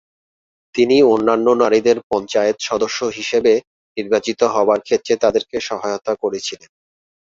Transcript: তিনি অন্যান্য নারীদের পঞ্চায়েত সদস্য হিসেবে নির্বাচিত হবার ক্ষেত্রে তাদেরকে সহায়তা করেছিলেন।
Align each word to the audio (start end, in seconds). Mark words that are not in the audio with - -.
তিনি 0.75 0.97
অন্যান্য 1.07 1.47
নারীদের 1.61 1.97
পঞ্চায়েত 2.09 2.57
সদস্য 2.69 2.99
হিসেবে 3.17 3.53
নির্বাচিত 3.97 4.39
হবার 4.53 4.79
ক্ষেত্রে 4.79 5.13
তাদেরকে 5.23 5.57
সহায়তা 5.69 6.13
করেছিলেন। 6.23 6.69